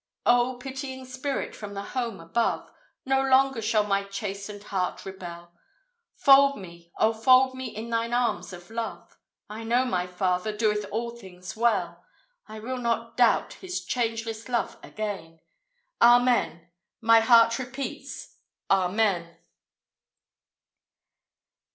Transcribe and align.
O, 0.25 0.57
pitying 0.59 1.05
Spirit 1.05 1.55
from 1.55 1.75
the 1.75 1.83
home 1.93 2.19
above! 2.19 2.71
No 3.05 3.21
longer 3.21 3.61
shall 3.61 3.83
my 3.83 4.03
chastened 4.03 4.63
heart 4.63 5.05
rebel; 5.05 5.51
Fold 6.15 6.57
me, 6.57 6.91
O 6.97 7.13
fold 7.13 7.53
me 7.53 7.67
in 7.67 7.91
thine 7.91 8.11
arms 8.11 8.51
of 8.51 8.71
love! 8.71 9.15
I 9.47 9.63
know 9.63 9.85
my 9.85 10.07
Father 10.07 10.57
"doeth 10.57 10.85
all 10.89 11.11
things 11.11 11.55
well;" 11.55 12.03
I 12.47 12.57
will 12.57 12.79
not 12.79 13.15
doubt 13.15 13.53
his 13.61 13.85
changeless 13.85 14.49
love 14.49 14.75
again. 14.81 15.39
Amen! 16.01 16.71
My 16.99 17.19
heart 17.19 17.59
repeats, 17.59 18.37
Amen! 18.71 19.37